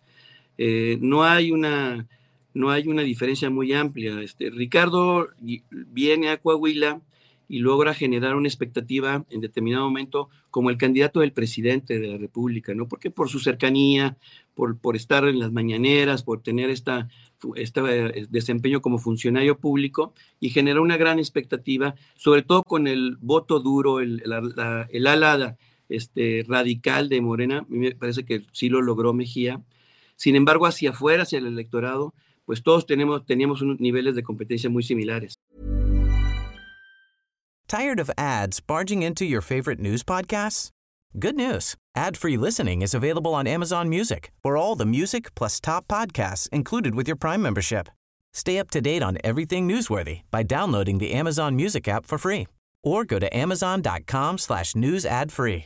Eh, 0.57 0.97
no, 1.01 1.23
hay 1.23 1.51
una, 1.51 2.07
no 2.53 2.69
hay 2.69 2.87
una 2.87 3.01
diferencia 3.01 3.49
muy 3.49 3.73
amplia. 3.73 4.21
Este, 4.21 4.49
Ricardo 4.49 5.27
viene 5.39 6.29
a 6.29 6.37
Coahuila 6.37 7.01
y 7.47 7.59
logra 7.59 7.93
generar 7.93 8.35
una 8.35 8.47
expectativa 8.47 9.23
en 9.29 9.41
determinado 9.41 9.85
momento 9.85 10.29
como 10.49 10.69
el 10.69 10.77
candidato 10.77 11.19
del 11.19 11.31
presidente 11.31 11.99
de 11.99 12.07
la 12.07 12.17
República, 12.17 12.73
¿no? 12.73 12.87
Porque 12.87 13.11
por 13.11 13.29
su 13.29 13.39
cercanía, 13.39 14.17
por, 14.53 14.77
por 14.77 14.95
estar 14.95 15.27
en 15.27 15.39
las 15.39 15.51
mañaneras, 15.51 16.23
por 16.23 16.41
tener 16.41 16.69
esta, 16.69 17.07
este 17.55 17.81
desempeño 18.29 18.81
como 18.81 18.97
funcionario 18.97 19.59
público 19.59 20.13
y 20.39 20.49
generó 20.49 20.81
una 20.81 20.97
gran 20.97 21.19
expectativa, 21.19 21.95
sobre 22.15 22.41
todo 22.41 22.63
con 22.63 22.87
el 22.87 23.17
voto 23.21 23.59
duro, 23.59 23.99
el, 23.99 24.23
el 24.89 25.07
ala 25.07 25.57
este, 25.89 26.45
radical 26.47 27.09
de 27.09 27.21
Morena, 27.21 27.65
me 27.69 27.91
parece 27.91 28.25
que 28.25 28.43
sí 28.51 28.69
lo 28.69 28.81
logró 28.81 29.13
Mejía, 29.13 29.61
sin 30.15 30.35
embargo, 30.35 30.65
hacia 30.65 30.91
afuera, 30.91 31.23
hacia 31.23 31.39
el 31.39 31.47
electorado, 31.47 32.13
pues 32.45 32.63
todos 32.63 32.85
tenemos, 32.85 33.25
teníamos 33.25 33.61
unos 33.61 33.79
niveles 33.79 34.15
de 34.15 34.23
competencia 34.23 34.69
muy 34.69 34.83
similares. 34.83 35.35
Tired 37.67 37.99
of 37.99 38.11
ads 38.17 38.59
barging 38.59 39.01
into 39.01 39.25
your 39.25 39.41
favorite 39.41 39.79
news 39.79 40.03
podcasts? 40.03 40.69
Good 41.17 41.35
news. 41.35 41.75
Ad-free 41.95 42.37
listening 42.37 42.81
is 42.81 42.93
available 42.93 43.33
on 43.33 43.47
Amazon 43.47 43.89
Music 43.89 44.31
for 44.43 44.55
all 44.55 44.75
the 44.75 44.85
music 44.85 45.33
plus 45.33 45.59
top 45.59 45.87
podcasts 45.87 46.47
included 46.49 46.93
with 46.93 47.07
your 47.07 47.15
Prime 47.15 47.41
membership. 47.41 47.87
Stay 48.33 48.59
up 48.59 48.69
to 48.71 48.81
date 48.81 49.01
on 49.01 49.17
everything 49.23 49.67
newsworthy 49.67 50.21
by 50.29 50.43
downloading 50.43 50.99
the 50.99 51.13
Amazon 51.13 51.55
Music 51.55 51.87
app 51.87 52.05
for 52.05 52.17
free 52.17 52.47
or 52.83 53.05
go 53.05 53.17
to 53.17 53.35
amazon.com 53.35 54.37
slash 54.37 54.75
news 54.75 55.05
ad 55.05 55.31
free. 55.31 55.65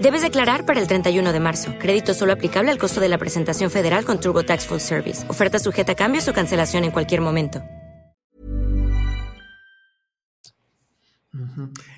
Debes 0.00 0.22
declarar 0.22 0.64
para 0.64 0.80
el 0.80 0.88
31 0.88 1.30
de 1.30 1.40
marzo. 1.40 1.74
Crédito 1.78 2.14
solo 2.14 2.32
aplicable 2.32 2.70
al 2.70 2.78
costo 2.78 3.00
de 3.00 3.10
la 3.10 3.18
presentación 3.18 3.70
federal 3.70 4.06
con 4.06 4.18
TurboTax 4.18 4.66
Full 4.66 4.78
Service. 4.78 5.28
Oferta 5.28 5.58
sujeta 5.58 5.92
a 5.92 5.94
cambios 5.94 6.26
o 6.26 6.32
cancelación 6.32 6.84
en 6.84 6.90
cualquier 6.90 7.20
momento. 7.20 7.62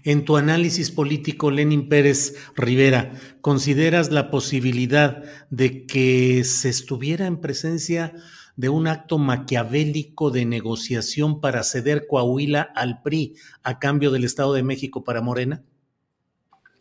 En 0.02 0.24
tu 0.24 0.36
análisis 0.36 0.90
político, 0.90 1.52
Lenin 1.52 1.88
Pérez 1.88 2.34
Rivera, 2.56 3.12
¿consideras 3.40 4.10
la 4.10 4.32
posibilidad 4.32 5.22
de 5.50 5.86
que 5.86 6.42
se 6.42 6.70
estuviera 6.70 7.26
en 7.26 7.40
presencia 7.40 8.14
de 8.56 8.68
un 8.68 8.88
acto 8.88 9.18
maquiavélico 9.18 10.32
de 10.32 10.44
negociación 10.44 11.40
para 11.40 11.62
ceder 11.62 12.06
Coahuila 12.08 12.62
al 12.74 13.00
PRI 13.00 13.36
a 13.62 13.78
cambio 13.78 14.10
del 14.10 14.24
Estado 14.24 14.54
de 14.54 14.64
México 14.64 15.04
para 15.04 15.22
Morena? 15.22 15.62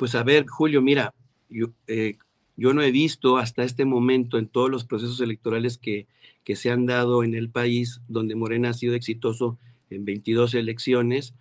Pues 0.02 0.16
a 0.16 0.24
ver, 0.24 0.48
Julio, 0.48 0.82
mira, 0.82 1.14
yo, 1.48 1.68
eh, 1.86 2.18
yo 2.58 2.74
no 2.74 2.82
he 2.82 2.90
visto 2.90 3.38
hasta 3.38 3.64
este 3.64 3.86
momento 3.86 4.40
en 4.40 4.48
todos 4.48 4.68
los 4.68 4.84
procesos 4.84 5.22
electorales 5.22 5.78
que, 5.78 6.08
que 6.44 6.56
se 6.56 6.72
han 6.72 6.88
dado 6.88 7.24
en 7.24 7.36
el 7.36 7.52
país, 7.52 8.02
donde 8.08 8.34
Morena 8.34 8.70
ha 8.70 8.74
sido 8.74 8.96
exitoso 8.96 9.60
en 9.92 10.04
22 10.04 10.56
elecciones, 10.56 11.36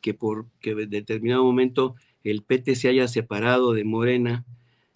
que 0.00 0.14
por 0.14 0.46
que 0.60 0.70
en 0.70 0.90
determinado 0.90 1.42
momento 1.42 1.96
el 2.22 2.44
PT 2.44 2.76
se 2.76 2.86
haya 2.88 3.08
separado 3.08 3.72
de 3.72 3.82
Morena. 3.82 4.44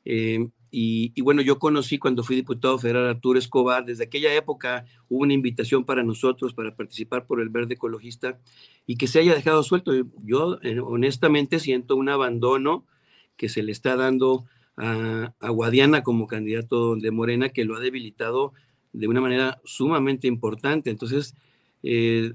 Eh, 0.04 0.50
y, 0.70 1.20
bueno, 1.20 1.42
yo 1.42 1.58
conocí 1.58 1.98
cuando 1.98 2.22
fui 2.22 2.36
diputado 2.36 2.78
federal 2.78 3.08
Arturo 3.08 3.40
Escobar, 3.40 3.84
desde 3.84 4.04
aquella 4.04 4.32
época 4.32 4.84
hubo 5.08 5.24
una 5.24 5.34
invitación 5.34 5.84
para 5.84 6.04
nosotros 6.04 6.54
para 6.54 6.76
participar 6.76 7.26
por 7.26 7.40
el 7.40 7.48
verde 7.48 7.74
ecologista 7.74 8.38
y 8.86 8.94
que 8.94 9.08
se 9.08 9.18
haya 9.18 9.34
dejado 9.34 9.64
suelto. 9.64 9.90
Yo 10.22 10.60
eh, 10.62 10.78
honestamente 10.78 11.58
siento 11.58 11.96
un 11.96 12.10
abandono 12.10 12.84
que 13.38 13.48
se 13.48 13.62
le 13.62 13.72
está 13.72 13.96
dando 13.96 14.44
a, 14.76 15.32
Guadiana 15.48 16.02
como 16.02 16.26
candidato 16.26 16.94
de 16.96 17.10
Morena, 17.10 17.48
que 17.48 17.64
lo 17.64 17.76
ha 17.76 17.80
debilitado 17.80 18.52
de 18.92 19.08
una 19.08 19.22
manera 19.22 19.60
sumamente 19.64 20.26
importante. 20.26 20.90
Entonces, 20.90 21.34
eh, 21.82 22.34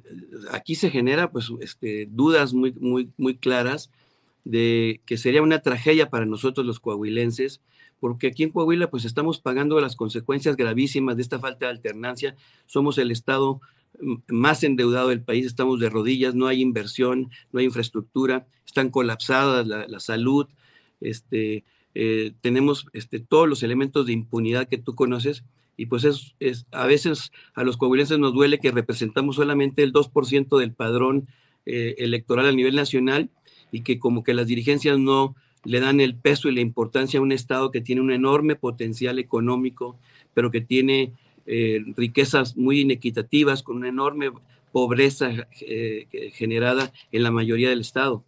aquí 0.51 0.73
se 0.73 0.89
genera 0.89 1.31
pues 1.31 1.51
este, 1.61 2.07
dudas 2.09 2.53
muy, 2.55 2.73
muy, 2.73 3.11
muy 3.17 3.37
claras 3.37 3.91
de 4.43 5.01
que 5.05 5.17
sería 5.17 5.41
una 5.41 5.59
tragedia 5.59 6.09
para 6.09 6.25
nosotros 6.25 6.65
los 6.65 6.79
coahuilenses, 6.79 7.61
porque 7.99 8.27
aquí 8.27 8.43
en 8.43 8.49
Coahuila 8.49 8.89
pues 8.89 9.05
estamos 9.05 9.39
pagando 9.39 9.79
las 9.79 9.95
consecuencias 9.95 10.57
gravísimas 10.57 11.15
de 11.15 11.21
esta 11.21 11.39
falta 11.39 11.67
de 11.67 11.71
alternancia, 11.71 12.35
somos 12.65 12.97
el 12.97 13.11
estado 13.11 13.61
más 14.27 14.63
endeudado 14.63 15.09
del 15.09 15.21
país, 15.21 15.45
estamos 15.45 15.79
de 15.79 15.89
rodillas, 15.89 16.35
no 16.35 16.47
hay 16.47 16.61
inversión, 16.61 17.29
no 17.51 17.59
hay 17.59 17.65
infraestructura, 17.65 18.45
están 18.65 18.89
colapsadas 18.89 19.67
la, 19.67 19.99
salud, 19.99 20.47
este, 21.03 21.63
eh, 21.95 22.33
tenemos 22.41 22.87
este, 22.93 23.19
todos 23.19 23.47
los 23.47 23.61
elementos 23.61 24.07
de 24.07 24.13
impunidad 24.13 24.67
que 24.67 24.77
tú 24.77 24.95
conoces 24.95 25.43
y 25.77 25.87
pues 25.87 26.03
es, 26.03 26.65
a 26.71 26.85
veces 26.85 27.31
a 27.55 27.63
los 27.63 27.77
coahuilenses 27.77 28.19
nos 28.19 28.33
duele 28.33 28.59
que 28.59 28.71
representamos 28.71 29.35
solamente 29.35 29.83
el 29.83 29.93
2% 29.93 30.59
del 30.59 30.73
padrón 30.73 31.27
eh, 31.65 31.95
electoral 31.97 32.47
a 32.47 32.51
nivel 32.51 32.75
nacional 32.75 33.29
y 33.71 33.81
que 33.81 33.99
como 33.99 34.23
que 34.23 34.33
las 34.33 34.47
dirigencias 34.47 34.97
no 34.99 35.35
le 35.65 35.79
dan 35.79 35.99
el 35.99 36.15
peso 36.15 36.49
y 36.49 36.55
la 36.55 36.61
importancia 36.61 37.19
a 37.19 37.23
un 37.23 37.31
Estado 37.31 37.71
que 37.71 37.81
tiene 37.81 38.01
un 38.01 38.11
enorme 38.11 38.55
potencial 38.55 39.17
económico, 39.17 39.97
pero 40.33 40.51
que 40.51 40.61
tiene 40.61 41.13
eh, 41.45 41.83
riquezas 41.95 42.57
muy 42.57 42.81
inequitativas, 42.81 43.63
con 43.63 43.77
una 43.77 43.89
enorme 43.89 44.31
pobreza 44.71 45.47
generada 46.33 46.91
en 47.11 47.23
la 47.23 47.31
mayoría 47.31 47.69
del 47.69 47.81
Estado. 47.81 48.23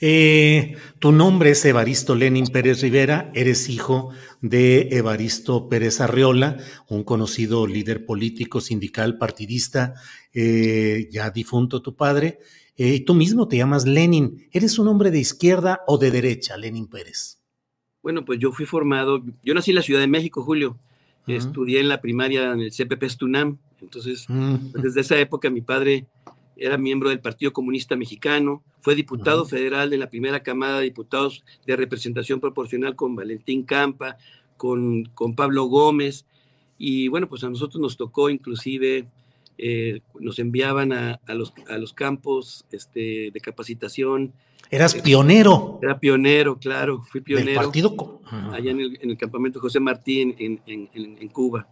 Eh, 0.00 0.76
tu 0.98 1.12
nombre 1.12 1.50
es 1.50 1.64
Evaristo 1.64 2.14
Lenin 2.14 2.46
Pérez 2.46 2.80
Rivera, 2.82 3.30
eres 3.34 3.68
hijo 3.68 4.10
de 4.40 4.88
Evaristo 4.90 5.68
Pérez 5.68 6.00
Arriola, 6.00 6.58
un 6.88 7.04
conocido 7.04 7.66
líder 7.66 8.04
político, 8.04 8.60
sindical, 8.60 9.18
partidista, 9.18 9.94
eh, 10.34 11.08
ya 11.10 11.30
difunto 11.30 11.82
tu 11.82 11.94
padre, 11.94 12.40
eh, 12.76 12.94
y 12.94 13.00
tú 13.00 13.14
mismo 13.14 13.48
te 13.48 13.58
llamas 13.58 13.86
Lenin. 13.86 14.48
¿Eres 14.50 14.78
un 14.78 14.88
hombre 14.88 15.10
de 15.10 15.20
izquierda 15.20 15.82
o 15.86 15.98
de 15.98 16.10
derecha, 16.10 16.56
Lenin 16.56 16.88
Pérez? 16.88 17.38
Bueno, 18.02 18.24
pues 18.24 18.40
yo 18.40 18.50
fui 18.50 18.66
formado, 18.66 19.22
yo 19.42 19.54
nací 19.54 19.70
en 19.70 19.76
la 19.76 19.82
Ciudad 19.82 20.00
de 20.00 20.08
México, 20.08 20.42
Julio, 20.42 20.78
estudié 21.28 21.78
en 21.78 21.88
la 21.88 22.00
primaria 22.00 22.52
en 22.52 22.60
el 22.60 22.72
CPP 22.72 23.04
Stunam, 23.08 23.58
entonces 23.80 24.24
pues, 24.26 24.82
desde 24.82 25.00
esa 25.02 25.18
época 25.18 25.50
mi 25.50 25.60
padre 25.60 26.06
era 26.56 26.78
miembro 26.78 27.08
del 27.08 27.20
Partido 27.20 27.52
Comunista 27.52 27.96
Mexicano, 27.96 28.62
fue 28.80 28.94
diputado 28.94 29.44
federal 29.44 29.90
de 29.90 29.98
la 29.98 30.10
primera 30.10 30.42
camada 30.42 30.78
de 30.78 30.84
diputados 30.84 31.44
de 31.66 31.76
representación 31.76 32.40
proporcional 32.40 32.96
con 32.96 33.14
Valentín 33.14 33.62
Campa, 33.64 34.16
con, 34.56 35.04
con 35.14 35.34
Pablo 35.34 35.64
Gómez, 35.64 36.26
y 36.78 37.08
bueno, 37.08 37.28
pues 37.28 37.44
a 37.44 37.48
nosotros 37.48 37.80
nos 37.80 37.96
tocó 37.96 38.28
inclusive, 38.28 39.06
eh, 39.56 40.00
nos 40.18 40.38
enviaban 40.38 40.92
a, 40.92 41.20
los, 41.28 41.52
a 41.68 41.78
los 41.78 41.92
campos 41.92 42.64
este, 42.72 43.30
de 43.32 43.40
capacitación. 43.40 44.32
Eras 44.70 44.94
pionero. 44.94 45.78
Era 45.82 46.00
pionero, 46.00 46.58
claro, 46.58 47.02
fui 47.02 47.20
pionero. 47.20 47.60
partido? 47.60 48.20
Allá 48.52 48.70
en 48.70 48.80
el, 48.80 48.98
en 49.00 49.10
el, 49.10 49.16
campamento 49.16 49.60
José 49.60 49.78
Martí 49.78 50.22
en, 50.22 50.60
en, 50.66 50.90
en 50.94 51.28
Cuba. 51.28 51.68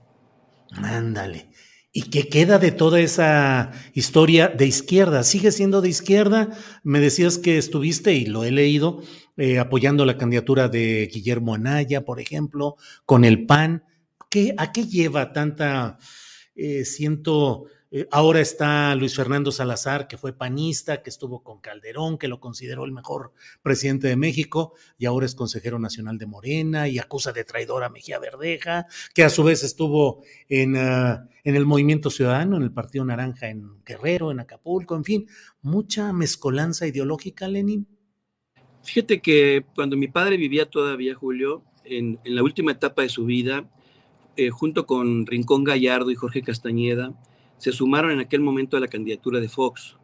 Ándale. 0.73 1.49
¿Y 1.93 2.03
qué 2.03 2.29
queda 2.29 2.59
de 2.61 2.71
toda 2.71 3.01
esa 3.01 3.73
historia 3.95 4.47
de 4.47 4.65
izquierda? 4.65 5.25
¿Sigue 5.25 5.51
siendo 5.51 5.81
de 5.81 5.89
izquierda? 5.89 6.51
Me 6.85 7.01
decías 7.01 7.37
que 7.37 7.59
estuviste, 7.59 8.13
y 8.13 8.27
lo 8.27 8.45
he 8.45 8.53
leído, 8.53 9.03
eh, 9.37 9.59
apoyando 9.59 10.05
la 10.05 10.17
candidatura 10.17 10.69
de 10.69 11.11
Guillermo 11.13 11.53
Anaya, 11.53 12.05
por 12.05 12.21
ejemplo, 12.21 12.77
con 13.07 13.25
el 13.25 13.45
PAN. 13.45 13.83
¿Qué, 14.29 14.55
¿A 14.57 14.71
qué 14.71 14.87
lleva 14.87 15.33
tanta, 15.33 15.99
eh, 16.55 16.85
siento, 16.85 17.65
eh, 17.93 18.07
ahora 18.13 18.41
está 18.41 18.95
Luis 18.95 19.17
Fernando 19.17 19.51
Salazar, 19.51 20.07
que 20.07 20.17
fue 20.17 20.33
panista, 20.33 21.03
que 21.03 21.11
estuvo 21.11 21.43
con 21.43 21.61
Calderón, 21.61 22.19
que 22.19 22.29
lo 22.29 22.39
consideró 22.39 22.85
el 22.85 22.93
mejor 22.93 23.33
presidente 23.63 24.07
de 24.07 24.17
México, 24.17 24.75
y 24.97 25.07
ahora 25.07 25.27
es 25.27 25.35
consejero 25.35 25.79
nacional 25.81 26.17
de 26.17 26.27
Morena 26.27 26.89
y 26.89 26.99
acusa 26.99 27.33
de 27.33 27.45
traidor 27.45 27.83
a 27.83 27.89
Mejía 27.89 28.21
Verdeja, 28.21 28.87
que 29.13 29.25
a 29.25 29.31
su 29.31 29.43
vez 29.43 29.65
estuvo 29.65 30.23
en, 30.49 30.77
ah, 30.77 31.29
en 31.43 31.57
el 31.57 31.67
Movimiento 31.67 32.11
Ciudadano, 32.11 32.57
en 32.57 32.63
el 32.63 32.73
Partido 32.73 33.05
Naranja 33.05 33.49
en 33.49 33.83
Guerrero, 33.85 34.31
en 34.31 34.39
Acapulco, 34.39 34.95
en 34.95 35.05
fin, 35.05 35.27
mucha 35.61 36.13
mezcolanza 36.13 36.87
ideológica, 36.87 37.49
Lenin. 37.49 37.89
Fíjate 38.83 39.21
que 39.21 39.67
cuando 39.75 39.97
mi 39.97 40.09
padre 40.09 40.37
vivía 40.37 40.71
todavía, 40.71 41.15
Julio, 41.15 41.65
en, 41.85 42.21
la 42.25 42.43
última 42.43 42.73
etapa 42.73 43.03
de 43.03 43.09
su 43.09 43.25
vida, 43.25 43.69
eh, 44.37 44.51
junto 44.51 44.87
con 44.87 45.27
Rincón 45.27 45.65
Gallardo 45.65 46.11
y 46.11 46.15
Jorge 46.15 46.43
Castañeda, 46.43 47.13
se 47.61 47.73
sumaron 47.73 48.11
en 48.11 48.21
aquel 48.21 48.41
momento 48.41 48.79
a 48.79 48.81
la 48.81 48.89
candidatura 48.89 49.39
de 49.39 49.49
Fox, 49.49 49.95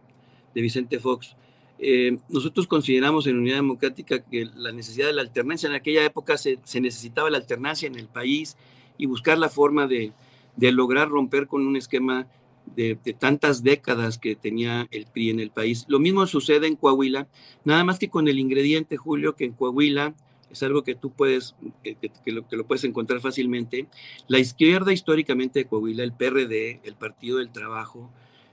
de 0.55 0.61
Vicente 0.61 1.01
Fox. 1.01 1.35
Eh, 1.79 2.19
nosotros 2.29 2.67
consideramos 2.67 3.27
en 3.27 3.39
Unidad 3.39 3.57
Democrática 3.57 4.23
que 4.23 4.47
la 4.55 4.73
necesidad 4.73 5.07
de 5.07 5.15
la 5.15 5.23
alternancia, 5.23 5.67
en 5.67 5.75
aquella 5.75 6.05
época 6.05 6.37
se, 6.37 6.59
necesitaba 6.81 7.31
la 7.31 7.39
alternancia 7.39 7.87
en 7.87 7.97
el 7.97 8.09
país 8.09 8.59
y 8.99 9.07
buscar 9.07 9.39
la 9.39 9.49
forma 9.49 9.87
de, 9.87 10.13
lograr 10.59 11.09
romper 11.09 11.47
con 11.47 11.67
un 11.67 11.77
esquema 11.77 12.27
de, 12.75 12.99
de, 13.03 13.15
tantas 13.15 13.63
décadas 13.63 14.19
que 14.19 14.37
tenía 14.37 14.87
el 14.91 15.07
PRI 15.07 15.31
en 15.31 15.41
el 15.41 15.51
país. 15.51 15.87
Lo 15.89 15.99
mismo 15.99 16.27
sucede 16.27 16.67
en 16.67 16.77
Coahuila, 16.77 17.27
nada 17.65 17.85
más 17.85 17.99
que 17.99 18.11
con 18.11 18.29
el 18.29 18.39
ingrediente, 18.39 18.99
Julio, 18.99 19.35
que 19.35 19.47
en 19.47 19.53
Coahuila 19.53 20.15
es 20.51 20.63
algo 20.63 20.83
que 20.85 20.95
tú 20.95 21.11
puedes, 21.11 21.55
que, 21.83 22.33
lo, 22.33 22.67
puedes 22.67 22.85
encontrar 22.85 23.21
fácilmente. 23.21 23.87
La 24.29 24.39
izquierda 24.39 24.93
históricamente 24.93 25.61
de 25.61 25.67
Coahuila, 25.67 26.03
el 26.03 26.13
PRD, 26.13 26.81
el 26.85 26.95
Partido 26.95 27.39
del 27.39 27.51
Trabajo, 27.51 28.11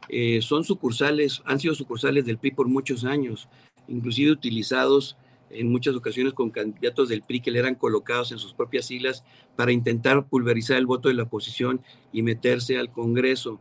eh, 0.10 0.42
son 0.42 0.64
sucursales, 0.64 1.42
han 1.46 1.60
sido 1.60 1.76
sucursales 1.76 2.26
del 2.26 2.38
PRI 2.38 2.52
por 2.52 2.68
muchos 2.68 3.06
años, 3.06 3.48
inclusive 3.88 4.32
utilizados 4.32 5.18
en 5.50 5.72
muchas 5.72 5.96
ocasiones 5.96 6.34
con 6.34 6.50
candidatos 6.50 7.10
del 7.10 7.22
PRI 7.22 7.40
que 7.40 7.52
le 7.52 7.60
eran 7.60 7.76
colocados 7.76 8.32
en 8.32 8.40
sus 8.40 8.54
propias 8.54 8.86
siglas 8.86 9.24
para 9.56 9.72
intentar 9.72 10.26
pulverizar 10.28 10.78
el 10.78 10.88
voto 10.88 11.10
de 11.10 11.16
la 11.16 11.24
oposición 11.24 11.82
y 12.12 12.24
meterse 12.24 12.78
al 12.78 12.92
Congreso. 12.92 13.60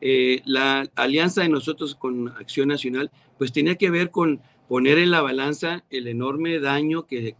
Eh, 0.00 0.42
la 0.44 0.88
alianza 0.94 1.42
de 1.42 1.48
nosotros 1.48 1.94
con 1.94 2.28
Acción 2.28 2.68
Nacional, 2.68 3.10
pues 3.38 3.52
tenía 3.52 3.76
que 3.76 3.90
ver 3.90 4.10
con 4.10 4.40
poner 4.68 4.98
en 4.98 5.10
la 5.10 5.20
balanza 5.20 5.84
el 5.90 6.06
enorme 6.06 6.58
daño 6.58 7.06
que, 7.06 7.36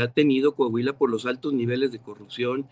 ha, 0.00 0.08
tenido 0.08 0.54
Coahuila 0.54 0.98
por 0.98 1.10
los 1.10 1.26
altos 1.26 1.52
niveles 1.52 1.92
de 1.92 2.00
corrupción 2.00 2.66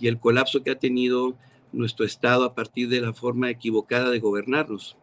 y 0.00 0.08
el 0.08 0.18
colapso 0.18 0.62
que 0.62 0.70
ha 0.70 0.78
tenido 0.78 1.36
nuestro 1.72 2.04
Estado 2.04 2.44
a 2.44 2.54
partir 2.54 2.88
de 2.88 3.00
la 3.00 3.12
forma 3.12 3.50
equivocada 3.50 4.10
de 4.10 4.18
gobernarnos. 4.18 4.96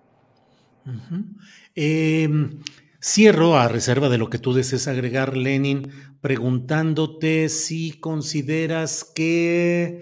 Em, 1.76 2.60
cierro 3.02 3.58
a 3.58 3.68
reserva 3.68 4.10
de 4.10 4.18
lo 4.18 4.30
que 4.30 4.40
tú 4.40 4.54
desees 4.54 4.88
agregar, 4.88 5.38
Lenin, 5.38 5.92
preguntándote 6.22 7.50
si 7.50 7.92
consideras 7.92 9.04
que 9.04 10.02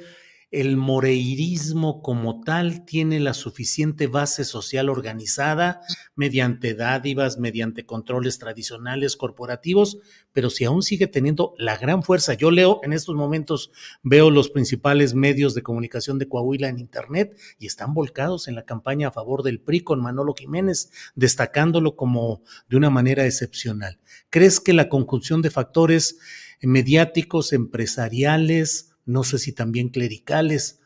el 0.55 0.77
moreirismo 0.77 2.01
como 2.01 2.39
tal 2.39 2.85
tiene 2.85 3.19
la 3.19 3.33
suficiente 3.33 4.07
base 4.07 4.45
social 4.45 4.89
organizada 4.89 5.81
mediante 6.15 6.73
dádivas, 6.73 7.37
mediante 7.37 7.85
controles 7.85 8.39
tradicionales 8.39 9.17
corporativos, 9.17 9.97
pero 10.31 10.49
si 10.49 10.63
aún 10.63 10.81
sigue 10.81 11.07
teniendo 11.07 11.55
la 11.57 11.75
gran 11.75 12.03
fuerza. 12.03 12.35
Yo 12.35 12.51
leo 12.51 12.79
en 12.83 12.93
estos 12.93 13.15
momentos, 13.15 13.71
veo 14.01 14.29
los 14.29 14.49
principales 14.49 15.13
medios 15.13 15.55
de 15.55 15.61
comunicación 15.61 16.19
de 16.19 16.29
Coahuila 16.29 16.69
en 16.69 16.79
Internet 16.79 17.37
y 17.59 17.67
están 17.67 17.93
volcados 17.93 18.47
en 18.47 18.55
la 18.55 18.63
campaña 18.63 19.09
a 19.09 19.11
favor 19.11 19.43
del 19.43 19.59
PRI 19.59 19.81
con 19.81 20.01
Manolo 20.01 20.33
Jiménez, 20.33 20.89
destacándolo 21.15 21.97
como 21.97 22.43
de 22.69 22.77
una 22.77 22.89
manera 22.89 23.25
excepcional. 23.25 23.99
¿Crees 24.29 24.61
que 24.61 24.71
la 24.71 24.87
conjunción 24.87 25.41
de 25.41 25.49
factores 25.49 26.17
mediáticos, 26.61 27.51
empresariales, 27.51 28.94
no 29.05 29.23
sé 29.23 29.39
si 29.39 29.53
también 29.53 29.89
clericales, 29.89 30.79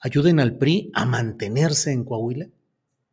ayuden 0.00 0.40
al 0.40 0.56
PRI 0.56 0.90
a 0.94 1.06
mantenerse 1.06 1.92
en 1.92 2.04
Coahuila? 2.04 2.48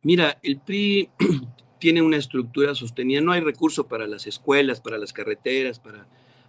Mira, 0.02 0.38
el 0.42 0.60
PRI 0.60 1.10
tiene 1.78 2.02
una 2.02 2.16
estructura 2.16 2.74
sostenida, 2.74 3.20
no 3.20 3.32
hay 3.32 3.40
recursos 3.40 3.86
para 3.86 4.06
las 4.06 4.26
escuelas, 4.26 4.80
para 4.80 4.98
las 4.98 5.12
carreteras, 5.12 5.78
para, 5.78 6.06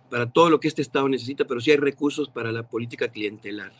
para 0.10 0.32
todo 0.32 0.50
lo 0.50 0.60
que 0.60 0.68
este 0.68 0.82
Estado 0.82 1.08
necesita, 1.10 1.46
pero 1.46 1.62
sí 1.62 1.72
hay 1.72 1.78
recursos 1.78 2.30
para 2.30 2.52
la 2.52 2.68
política 2.68 3.08
clientelar. 3.08 3.74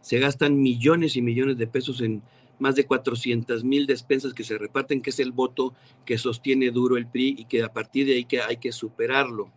Se 0.00 0.18
gastan 0.18 0.60
millones 0.60 1.16
y 1.16 1.22
millones 1.22 1.58
de 1.58 1.66
pesos 1.66 2.00
en 2.00 2.22
más 2.58 2.76
de 2.76 2.86
400 2.86 3.64
mil 3.64 3.86
despensas 3.86 4.34
que 4.34 4.44
se 4.44 4.58
reparten, 4.58 5.00
que 5.00 5.10
es 5.10 5.18
el 5.18 5.32
voto 5.32 5.74
que 6.04 6.18
sostiene 6.18 6.70
duro 6.70 6.96
el 6.96 7.06
PRI 7.06 7.36
y 7.38 7.44
que 7.46 7.62
a 7.62 7.72
partir 7.72 8.06
de 8.06 8.14
ahí 8.14 8.24
que 8.24 8.40
hay 8.40 8.58
que 8.58 8.72
superarlo 8.72 9.50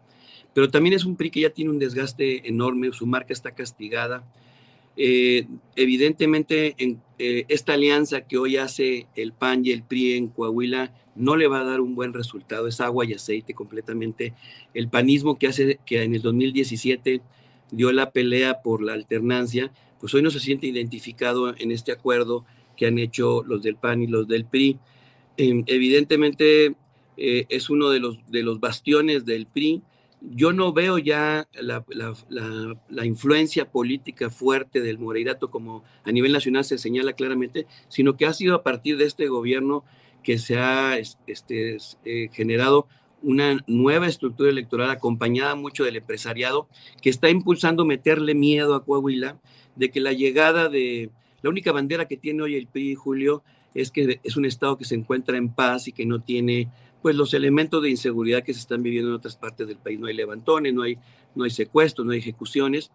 pero 0.56 0.70
también 0.70 0.94
es 0.94 1.04
un 1.04 1.18
PRI 1.18 1.32
que 1.32 1.42
ya 1.42 1.50
tiene 1.50 1.70
un 1.70 1.80
desgaste 1.80 2.48
enorme, 2.48 2.90
su 2.94 3.06
marca 3.06 3.34
está 3.34 3.52
castigada. 3.52 4.24
Eh, 4.96 5.48
evidentemente, 5.76 6.76
en, 6.78 7.02
eh, 7.20 7.44
esta 7.50 7.74
alianza 7.74 8.22
que 8.22 8.38
hoy 8.38 8.56
hace 8.56 9.08
el 9.18 9.34
PAN 9.34 9.66
y 9.66 9.72
el 9.72 9.84
PRI 9.84 10.14
en 10.14 10.30
Coahuila 10.30 10.94
no 11.14 11.36
le 11.36 11.48
va 11.48 11.60
a 11.60 11.66
dar 11.66 11.82
un 11.82 11.94
buen 11.94 12.14
resultado, 12.14 12.70
es 12.70 12.80
agua 12.80 13.04
y 13.04 13.12
aceite 13.12 13.54
completamente. 13.54 14.34
El 14.74 14.88
panismo 14.88 15.38
que 15.38 15.48
hace 15.48 15.78
que 15.86 16.04
en 16.04 16.16
el 16.16 16.22
2017 16.22 17.22
dio 17.72 17.92
la 17.92 18.12
pelea 18.12 18.62
por 18.62 18.82
la 18.82 18.94
alternancia, 18.94 19.74
pues 20.00 20.14
hoy 20.14 20.22
no 20.22 20.32
se 20.32 20.40
siente 20.40 20.68
identificado 20.68 21.54
en 21.58 21.72
este 21.72 21.92
acuerdo 21.92 22.46
que 22.78 22.88
han 22.88 22.98
hecho 22.98 23.44
los 23.44 23.62
del 23.62 23.76
PAN 23.76 24.04
y 24.04 24.08
los 24.08 24.26
del 24.26 24.46
PRI. 24.46 24.80
Em, 25.36 25.66
evidentemente 25.68 26.76
eh, 27.18 27.46
es 27.50 27.70
uno 27.70 27.90
de 27.90 28.00
los, 28.00 28.20
de 28.32 28.42
los 28.42 28.62
bastiones 28.62 29.26
del 29.26 29.48
PRI 29.48 29.84
yo 30.32 30.53
no 30.53 30.74
veo 30.74 30.98
ya 30.98 31.48
la, 31.53 33.05
influencia 33.05 33.70
política 33.72 34.29
fuerte 34.29 34.82
del 34.82 34.98
Moreirato 34.98 35.51
como 35.51 35.84
a 36.03 36.12
nivel 36.12 36.32
nacional 36.32 36.65
se 36.65 36.77
señala 36.77 37.13
claramente, 37.13 37.67
sino 37.88 38.15
que 38.17 38.25
ha 38.25 38.34
sido 38.34 38.55
a 38.55 38.63
partir 38.63 38.98
de 38.98 39.05
este 39.05 39.27
gobierno 39.27 39.84
que 40.24 40.38
se 40.39 40.58
ha 40.58 40.98
este, 40.98 41.77
eh, 42.05 42.29
generado 42.34 42.88
una 43.22 43.63
nueva 43.67 44.08
estructura 44.08 44.50
electoral 44.50 44.89
acompañada 44.89 45.55
mucho 45.55 45.84
del 45.84 45.96
empresariado 45.96 46.67
que 47.01 47.10
está 47.10 47.29
impulsando 47.29 47.86
meterle 47.86 48.36
miedo 48.36 48.75
a 48.75 48.84
Coahuila 48.84 49.39
de 49.75 49.91
que 49.91 50.00
la 50.00 50.13
llegada 50.13 50.70
de 50.70 51.10
la 51.41 51.50
única 51.50 51.72
bandera 51.72 52.08
que 52.08 52.17
tiene 52.17 52.44
hoy 52.44 52.55
el 52.55 52.67
PRI, 52.67 52.96
Julio, 52.96 53.44
es 53.75 53.91
que 53.91 54.20
es 54.24 54.38
un 54.38 54.46
estado 54.46 54.77
que 54.77 54.86
se 54.86 54.96
encuentra 54.96 55.38
en 55.38 55.50
paz 55.50 55.88
y 55.88 55.91
que 55.91 56.05
no 56.05 56.22
tiene 56.22 56.70
pues 57.06 57.16
los 57.16 57.36
elementos 57.36 57.84
de 57.84 57.92
inseguridad 57.92 58.42
que 58.42 58.52
se 58.52 58.62
están 58.62 58.82
viviendo 58.82 59.12
en 59.12 59.18
otras 59.18 59.36
partes 59.36 59.68
del 59.68 59.78
país. 59.78 60.00
No 60.00 60.08
hay 60.08 60.16
levantones, 60.16 60.74
no 60.74 60.82
hay, 60.82 60.98
no 61.36 61.44
hay 61.44 61.52
secuestros, 61.52 62.04
no 62.04 62.14
hay 62.14 62.18
ejecuciones, 62.18 62.89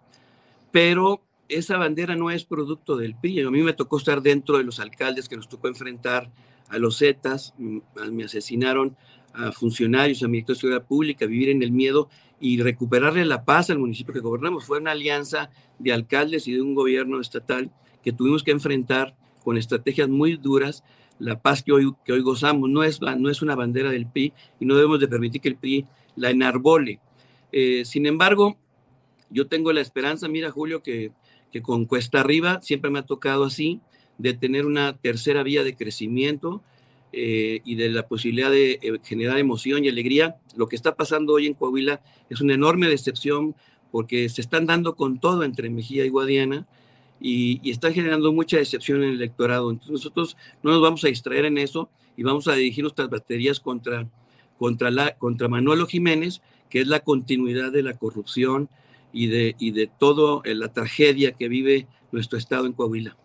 pero 0.73 1.23
esa 1.49 1.77
bandera 1.77 2.17
no 2.17 2.29
es 2.33 2.45
producto 2.45 2.97
del 2.97 3.15
PRI. 3.15 3.43
A 3.43 3.51
mí 3.53 3.63
me 3.63 3.73
tocó 3.73 3.99
estar 3.99 4.21
dentro 4.21 4.59
de 4.59 4.65
los 4.65 4.81
alcaldes 4.81 5.29
que 5.29 5.37
nos 5.37 5.49
tocó 5.49 5.69
enfrentar 5.69 6.29
a 6.71 6.79
los 6.79 6.99
Zetas, 6.99 7.55
mm, 7.57 7.79
me 8.11 8.25
asesinaron 8.25 8.97
a 9.33 9.53
funcionarios, 9.53 10.25
a 10.25 10.27
mi 10.27 10.43
de 10.43 10.57
seguridad 10.57 10.85
pública, 10.85 11.27
vivir 11.27 11.51
en 11.51 11.63
el 11.63 11.71
miedo 11.71 12.09
y 12.41 12.61
recuperarle 12.61 13.25
la 13.25 13.45
paz 13.45 13.71
al 13.71 13.79
municipio 13.79 14.13
que 14.13 14.19
gobernamos. 14.19 14.65
Fue 14.65 14.79
una 14.79 14.91
alianza 14.91 15.51
de 15.79 15.93
alcaldes 15.93 16.49
y 16.49 16.55
de 16.55 16.63
un 16.63 16.75
gobierno 16.75 17.21
estatal 17.21 17.71
que 18.03 18.13
tuvimos 18.13 18.43
que 18.43 18.51
enfrentar 18.51 19.15
con 19.45 19.57
estrategias 19.57 20.09
muy 20.09 20.37
duras 20.37 20.83
la 21.21 21.41
paz 21.41 21.63
que 21.63 21.73
hoy, 21.73 21.93
que 22.05 22.13
hoy 22.13 22.23
gozamos 22.23 22.69
no 22.69 22.83
es, 22.83 23.01
no 23.01 23.31
es 23.31 23.43
una 23.43 23.55
bandera 23.55 23.91
del 23.91 24.07
PRI 24.07 24.33
y 24.59 24.65
no 24.65 24.75
debemos 24.75 24.99
de 24.99 25.07
permitir 25.07 25.41
que 25.41 25.49
el 25.49 25.57
PRI 25.57 25.87
la 26.17 26.31
enarbole. 26.31 26.99
Eh, 27.53 27.85
sin 27.85 28.07
embargo, 28.07 28.57
yo 29.31 29.47
tengo 29.47 29.73
la 29.73 29.81
esperanza, 29.81 30.29
mira 30.29 30.51
Julio, 30.51 30.83
que, 30.83 31.13
que 31.53 31.63
con 31.63 31.85
Cuesta 31.85 32.21
Arriba 32.21 32.61
siempre 32.63 32.91
me 32.91 32.99
ha 32.99 33.07
tocado 33.07 33.45
así, 33.45 33.81
de 34.19 34.35
tener 34.35 34.67
una 34.67 34.97
tercera 34.97 35.43
vía 35.43 35.63
de 35.63 35.77
crecimiento 35.77 36.63
eh, 37.13 37.61
y 37.65 37.75
de 37.75 37.91
la 37.91 38.07
posibilidad 38.07 38.51
de 38.51 38.79
eh, 38.83 39.01
generar 39.03 39.39
emoción 39.39 39.85
y 39.85 39.89
alegría. 39.89 40.37
Lo 40.57 40.69
que 40.69 40.77
está 40.77 40.95
pasando 40.95 41.35
hoy 41.35 41.47
en 41.47 41.55
Coahuila 41.55 42.03
es 42.29 42.41
una 42.41 42.55
enorme 42.55 42.89
decepción 42.89 43.55
porque 43.91 44.29
se 44.29 44.41
están 44.41 44.67
dando 44.67 44.95
con 44.95 45.19
todo 45.19 45.43
entre 45.43 45.71
Mejía 45.71 46.05
y 46.05 46.09
Guadiana 46.09 46.67
y, 47.21 47.61
y, 47.63 47.71
están 47.71 47.93
generando 47.93 48.33
mucha 48.33 48.57
decepción 48.57 49.03
en 49.03 49.11
el 49.11 49.15
electorado. 49.17 49.71
Entonces 49.71 49.93
nosotros 49.93 50.37
no 50.63 50.73
nos 50.73 50.81
vamos 50.81 51.05
a 51.05 51.09
distraer 51.09 51.45
en 51.45 51.59
eso 51.59 51.91
y 52.17 52.23
vamos 52.23 52.49
a 52.49 52.55
dirigir 52.55 52.85
nuestras 52.85 53.09
baterías 53.09 53.61
contra, 53.61 54.09
contra, 54.59 54.91
la, 54.91 55.17
contra 55.17 55.49
Manuelo 55.49 55.87
Jiménez, 55.87 56.43
que 56.69 56.81
es 56.81 56.87
la 56.87 57.01
continuidad 57.01 57.73
de 57.73 57.83
la 57.83 57.95
corrupción 57.95 58.69
y 59.13 59.27
de, 59.27 59.57
y 59.59 59.71
de 59.73 59.87
toda 59.87 60.43
eh, 60.45 60.55
la 60.55 60.73
tragedia 60.73 61.33
que 61.33 61.49
vive 61.49 61.87
nuestro 62.13 62.39
estado 62.39 62.67
en 62.67 62.73
Coahuila. 62.73 63.17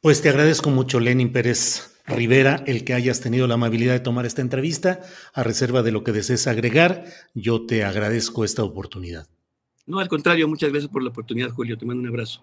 Pues 0.00 0.22
te 0.22 0.28
agradezco 0.28 0.70
mucho, 0.70 1.00
Lenin 1.00 1.32
Pérez 1.32 2.00
Rivera, 2.06 2.62
el 2.66 2.84
que 2.84 2.94
hayas 2.94 3.20
tenido 3.20 3.46
la 3.46 3.54
amabilidad 3.54 3.92
de 3.92 4.00
tomar 4.00 4.26
esta 4.26 4.42
entrevista. 4.42 5.00
A 5.34 5.42
reserva 5.42 5.82
de 5.82 5.92
lo 5.92 6.04
que 6.04 6.12
desees 6.12 6.46
agregar, 6.46 7.04
yo 7.34 7.66
te 7.66 7.84
agradezco 7.84 8.44
esta 8.44 8.62
oportunidad. 8.62 9.26
No, 9.86 9.98
al 9.98 10.08
contrario, 10.08 10.48
muchas 10.48 10.70
gracias 10.70 10.90
por 10.90 11.02
la 11.02 11.10
oportunidad, 11.10 11.50
Julio. 11.50 11.76
Te 11.76 11.84
mando 11.84 12.02
un 12.02 12.08
abrazo. 12.08 12.42